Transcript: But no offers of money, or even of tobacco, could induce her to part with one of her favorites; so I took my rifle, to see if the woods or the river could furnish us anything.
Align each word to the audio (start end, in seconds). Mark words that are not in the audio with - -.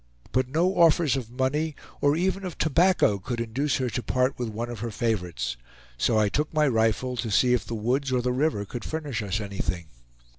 But 0.31 0.47
no 0.49 0.79
offers 0.79 1.15
of 1.15 1.29
money, 1.29 1.75
or 2.01 2.15
even 2.15 2.43
of 2.43 2.57
tobacco, 2.57 3.19
could 3.19 3.39
induce 3.39 3.75
her 3.77 3.87
to 3.91 4.01
part 4.01 4.39
with 4.39 4.49
one 4.49 4.67
of 4.67 4.79
her 4.79 4.89
favorites; 4.89 5.57
so 5.95 6.17
I 6.17 6.27
took 6.27 6.51
my 6.51 6.67
rifle, 6.67 7.15
to 7.17 7.29
see 7.29 7.53
if 7.53 7.65
the 7.67 7.75
woods 7.75 8.11
or 8.11 8.19
the 8.23 8.33
river 8.33 8.65
could 8.65 8.83
furnish 8.83 9.21
us 9.21 9.39
anything. 9.39 9.85